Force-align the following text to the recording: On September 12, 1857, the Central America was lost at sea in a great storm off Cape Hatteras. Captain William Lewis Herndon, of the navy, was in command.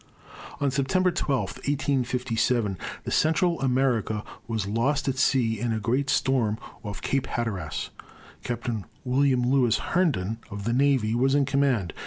On 0.59 0.71
September 0.71 1.11
12, 1.11 1.57
1857, 1.67 2.75
the 3.03 3.11
Central 3.11 3.61
America 3.61 4.23
was 4.47 4.65
lost 4.65 5.07
at 5.07 5.19
sea 5.19 5.59
in 5.59 5.71
a 5.71 5.79
great 5.79 6.09
storm 6.09 6.57
off 6.83 7.03
Cape 7.03 7.27
Hatteras. 7.27 7.91
Captain 8.43 8.85
William 9.03 9.43
Lewis 9.43 9.77
Herndon, 9.77 10.39
of 10.49 10.63
the 10.63 10.73
navy, 10.73 11.13
was 11.13 11.35
in 11.35 11.45
command. 11.45 11.93